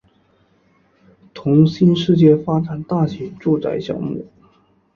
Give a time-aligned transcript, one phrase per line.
[1.31, 4.25] 同区新世界发展大型住宅项目